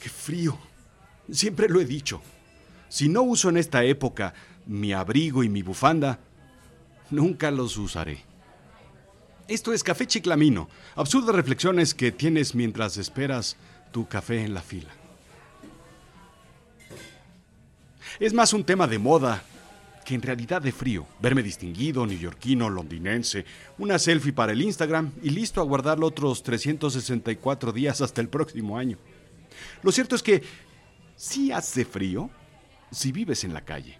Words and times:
¡Qué 0.00 0.08
frío! 0.08 0.58
Siempre 1.30 1.68
lo 1.68 1.80
he 1.80 1.84
dicho. 1.84 2.20
Si 2.88 3.08
no 3.08 3.22
uso 3.22 3.48
en 3.48 3.56
esta 3.56 3.84
época 3.84 4.34
mi 4.66 4.92
abrigo 4.92 5.42
y 5.42 5.48
mi 5.48 5.62
bufanda, 5.62 6.20
nunca 7.10 7.50
los 7.50 7.76
usaré. 7.76 8.24
Esto 9.46 9.72
es 9.72 9.82
Café 9.82 10.06
Chiclamino, 10.06 10.68
absurdas 10.94 11.34
reflexiones 11.34 11.94
que 11.94 12.12
tienes 12.12 12.54
mientras 12.54 12.98
esperas 12.98 13.56
tu 13.92 14.06
café 14.06 14.44
en 14.44 14.52
la 14.52 14.60
fila. 14.60 14.90
Es 18.20 18.34
más 18.34 18.52
un 18.52 18.64
tema 18.64 18.86
de 18.86 18.98
moda 18.98 19.42
que 20.08 20.14
en 20.14 20.22
realidad 20.22 20.62
de 20.62 20.72
frío. 20.72 21.06
Verme 21.20 21.42
distinguido, 21.42 22.06
neoyorquino, 22.06 22.70
londinense, 22.70 23.44
una 23.76 23.98
selfie 23.98 24.32
para 24.32 24.52
el 24.52 24.62
Instagram 24.62 25.12
y 25.22 25.28
listo 25.28 25.60
a 25.60 25.64
guardarlo 25.64 26.06
otros 26.06 26.42
364 26.42 27.72
días 27.72 28.00
hasta 28.00 28.22
el 28.22 28.30
próximo 28.30 28.78
año. 28.78 28.96
Lo 29.82 29.92
cierto 29.92 30.14
es 30.14 30.22
que 30.22 30.42
sí 31.14 31.52
hace 31.52 31.84
frío 31.84 32.30
si 32.90 33.12
vives 33.12 33.44
en 33.44 33.52
la 33.52 33.66
calle. 33.66 33.98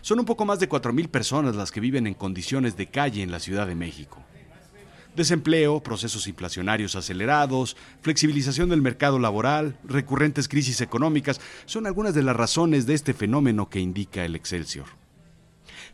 Son 0.00 0.18
un 0.18 0.24
poco 0.24 0.46
más 0.46 0.58
de 0.58 0.70
4.000 0.70 1.08
personas 1.08 1.54
las 1.54 1.70
que 1.70 1.80
viven 1.80 2.06
en 2.06 2.14
condiciones 2.14 2.78
de 2.78 2.86
calle 2.86 3.22
en 3.22 3.30
la 3.30 3.38
Ciudad 3.38 3.66
de 3.66 3.74
México. 3.74 4.24
Desempleo, 5.14 5.82
procesos 5.82 6.28
inflacionarios 6.28 6.96
acelerados, 6.96 7.76
flexibilización 8.00 8.70
del 8.70 8.80
mercado 8.80 9.18
laboral, 9.18 9.76
recurrentes 9.84 10.48
crisis 10.48 10.80
económicas 10.80 11.42
son 11.66 11.86
algunas 11.86 12.14
de 12.14 12.22
las 12.22 12.36
razones 12.36 12.86
de 12.86 12.94
este 12.94 13.12
fenómeno 13.12 13.68
que 13.68 13.80
indica 13.80 14.24
el 14.24 14.34
Excelsior. 14.34 14.86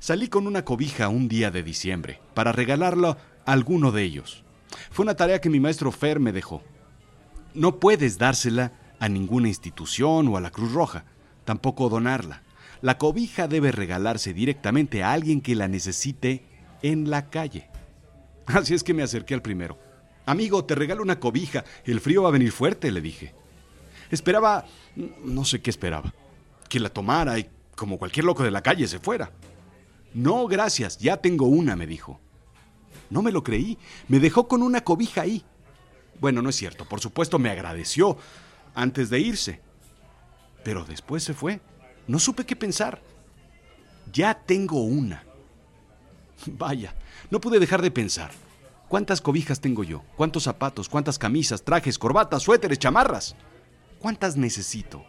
Salí 0.02 0.27
con 0.27 0.48
una 0.48 0.65
cobija 0.65 1.09
un 1.09 1.29
día 1.29 1.52
de 1.52 1.62
diciembre 1.62 2.19
para 2.34 2.51
regalarlo 2.51 3.11
a 3.11 3.52
alguno 3.52 3.92
de 3.92 4.02
ellos. 4.02 4.42
Fue 4.91 5.05
una 5.05 5.15
tarea 5.15 5.41
que 5.41 5.48
mi 5.48 5.61
maestro 5.61 5.92
Fer 5.92 6.19
me 6.19 6.33
dejó. 6.33 6.61
No 7.55 7.78
puedes 7.78 8.19
dársela 8.19 8.72
a 8.98 9.09
ninguna 9.09 9.47
institución 9.47 10.27
o 10.27 10.36
a 10.36 10.41
la 10.41 10.50
Cruz 10.50 10.72
Roja, 10.72 11.05
tampoco 11.44 11.89
donarla. 11.89 12.42
La 12.81 12.98
cobija 12.98 13.47
debe 13.47 13.70
regalarse 13.70 14.34
directamente 14.34 15.05
a 15.05 15.12
alguien 15.12 15.41
que 15.41 15.55
la 15.55 15.69
necesite 15.69 16.47
en 16.83 17.09
la 17.09 17.31
calle. 17.31 17.70
Así 18.47 18.75
es 18.75 18.83
que 18.83 18.94
me 18.94 19.05
acerqué 19.05 19.34
al 19.34 19.42
primero. 19.42 19.78
Amigo, 20.27 20.64
te 20.64 20.75
regalo 20.75 21.03
una 21.03 21.20
cobija. 21.20 21.62
El 21.84 22.00
frío 22.00 22.25
va 22.25 22.31
a 22.31 22.33
venir 22.33 22.50
fuerte, 22.50 22.91
le 22.91 23.03
dije. 23.03 23.34
Esperaba... 24.11 24.66
no 24.97 25.44
sé 25.44 25.62
qué 25.62 25.70
esperaba. 25.70 26.12
Que 26.69 26.81
la 26.81 26.89
tomara 26.89 27.39
y, 27.39 27.48
como 27.77 27.98
cualquier 27.98 28.25
loco 28.25 28.42
de 28.42 28.50
la 28.50 28.62
calle, 28.62 28.89
se 28.89 28.98
fuera. 28.98 29.31
No, 30.15 30.47
gracias, 30.47 30.99
ya 30.99 31.17
tengo 31.17 31.47
una, 31.47 31.77
me 31.77 31.87
dijo. 31.87 32.21
No 33.11 33.23
me 33.23 33.33
lo 33.33 33.43
creí, 33.43 33.79
me 34.09 34.21
dejó 34.21 34.49
con 34.49 34.63
una 34.63 34.83
cobija 34.83 35.23
ahí. 35.23 35.45
Bueno, 36.21 36.43
no 36.43 36.51
es 36.51 36.57
cierto, 36.57 36.89
por 36.89 37.01
supuesto 37.01 37.39
me 37.39 37.51
agradeció 37.51 38.17
antes 38.75 39.11
de 39.11 39.21
irse. 39.21 39.61
Pero 40.65 40.85
después 40.85 41.25
se 41.25 41.35
fue. 41.35 41.61
No 42.07 42.19
supe 42.19 42.47
qué 42.47 42.57
pensar. 42.57 43.03
Ya 44.13 44.35
tengo 44.35 44.83
una. 44.83 45.25
Vaya, 46.47 46.95
no 47.31 47.41
pude 47.41 47.59
dejar 47.59 47.83
de 47.83 47.91
pensar. 47.91 48.31
¿Cuántas 48.89 49.21
cobijas 49.21 49.61
tengo 49.61 49.85
yo? 49.85 50.05
¿Cuántos 50.17 50.43
zapatos? 50.43 50.89
¿Cuántas 50.89 51.19
camisas, 51.19 51.63
trajes, 51.63 51.99
corbatas, 51.99 52.43
suéteres, 52.43 52.79
chamarras? 52.79 53.35
¿Cuántas 53.99 54.37
necesito? 54.37 55.05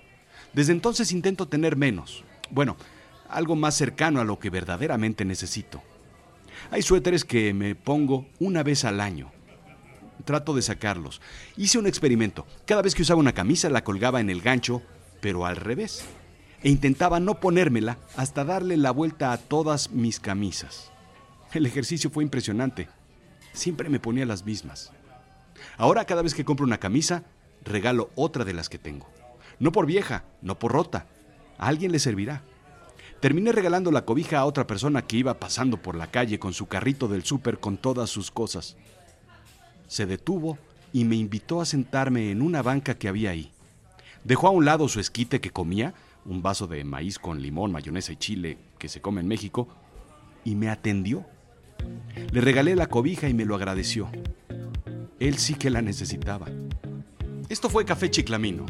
Desde 0.53 0.71
entonces 0.71 1.11
intento 1.11 1.47
tener 1.47 1.75
menos. 1.75 2.23
Bueno, 2.49 2.77
algo 3.33 3.55
más 3.55 3.75
cercano 3.75 4.21
a 4.21 4.23
lo 4.23 4.39
que 4.39 4.49
verdaderamente 4.49 5.25
necesito. 5.25 5.81
Hay 6.71 6.81
suéteres 6.81 7.25
que 7.25 7.53
me 7.53 7.75
pongo 7.75 8.27
una 8.39 8.63
vez 8.63 8.85
al 8.85 8.99
año. 8.99 9.31
Trato 10.25 10.55
de 10.55 10.61
sacarlos. 10.61 11.21
Hice 11.57 11.77
un 11.77 11.87
experimento. 11.87 12.45
Cada 12.65 12.81
vez 12.81 12.95
que 12.95 13.01
usaba 13.01 13.19
una 13.19 13.33
camisa 13.33 13.69
la 13.69 13.83
colgaba 13.83 14.21
en 14.21 14.29
el 14.29 14.41
gancho, 14.41 14.81
pero 15.19 15.45
al 15.45 15.57
revés. 15.57 16.05
E 16.61 16.69
intentaba 16.69 17.19
no 17.19 17.39
ponérmela 17.39 17.97
hasta 18.15 18.45
darle 18.45 18.77
la 18.77 18.91
vuelta 18.91 19.33
a 19.33 19.37
todas 19.37 19.91
mis 19.91 20.19
camisas. 20.19 20.91
El 21.51 21.65
ejercicio 21.65 22.09
fue 22.09 22.23
impresionante. 22.23 22.87
Siempre 23.51 23.89
me 23.89 23.99
ponía 23.99 24.25
las 24.25 24.45
mismas. 24.45 24.91
Ahora 25.77 26.05
cada 26.05 26.21
vez 26.21 26.33
que 26.33 26.45
compro 26.45 26.65
una 26.65 26.79
camisa, 26.79 27.23
regalo 27.63 28.09
otra 28.15 28.45
de 28.45 28.53
las 28.53 28.69
que 28.69 28.77
tengo. 28.77 29.09
No 29.59 29.71
por 29.71 29.85
vieja, 29.85 30.23
no 30.41 30.57
por 30.57 30.71
rota. 30.71 31.07
A 31.57 31.67
alguien 31.67 31.91
le 31.91 31.99
servirá. 31.99 32.43
Terminé 33.23 33.53
regalando 33.53 33.89
la 33.89 34.03
cobija 34.03 34.39
a 34.39 34.45
otra 34.45 34.67
persona 34.67 35.03
que 35.03 35.15
iba 35.15 35.39
pasando 35.39 35.77
por 35.77 35.95
la 35.95 36.07
calle 36.11 36.39
con 36.39 36.53
su 36.53 36.65
carrito 36.65 37.07
del 37.07 37.23
súper 37.23 37.57
con 37.57 37.77
todas 37.77 38.09
sus 38.09 38.31
cosas. 38.31 38.75
Se 39.87 40.05
detuvo 40.05 40.57
y 40.91 41.05
me 41.05 41.15
invitó 41.15 41.61
a 41.61 41.65
sentarme 41.65 42.31
en 42.31 42.41
una 42.41 42.61
banca 42.61 42.95
que 42.95 43.07
había 43.07 43.29
ahí. 43.29 43.49
Dejó 44.25 44.49
a 44.49 44.51
un 44.51 44.65
lado 44.65 44.89
su 44.89 44.99
esquite 44.99 45.39
que 45.39 45.51
comía, 45.51 45.93
un 46.25 46.41
vaso 46.41 46.67
de 46.67 46.83
maíz 46.83 47.17
con 47.17 47.41
limón, 47.41 47.71
mayonesa 47.71 48.11
y 48.11 48.17
chile 48.17 48.57
que 48.77 48.89
se 48.89 48.99
come 48.99 49.21
en 49.21 49.29
México, 49.29 49.69
y 50.43 50.55
me 50.55 50.67
atendió. 50.69 51.25
Le 52.33 52.41
regalé 52.41 52.75
la 52.75 52.87
cobija 52.87 53.29
y 53.29 53.33
me 53.33 53.45
lo 53.45 53.55
agradeció. 53.55 54.09
Él 55.21 55.37
sí 55.37 55.53
que 55.53 55.69
la 55.69 55.81
necesitaba. 55.81 56.47
Esto 57.47 57.69
fue 57.69 57.85
Café 57.85 58.11
Chiclamino. 58.11 58.65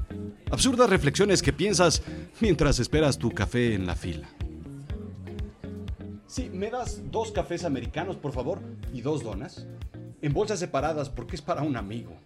Absurdas 0.51 0.91
reflexiones 0.91 1.41
que 1.41 1.53
piensas 1.53 2.03
mientras 2.39 2.77
esperas 2.77 3.17
tu 3.17 3.31
café 3.31 3.73
en 3.73 3.87
la 3.87 3.95
fila. 3.95 4.29
Sí, 6.33 6.49
¿me 6.49 6.71
das 6.71 6.99
dos 7.11 7.31
cafés 7.31 7.63
americanos, 7.63 8.15
por 8.15 8.31
favor? 8.31 8.59
¿Y 8.91 9.01
dos 9.01 9.21
donas? 9.21 9.67
En 10.19 10.33
bolsas 10.33 10.57
separadas 10.57 11.07
porque 11.07 11.35
es 11.35 11.43
para 11.43 11.61
un 11.61 11.77
amigo. 11.77 12.17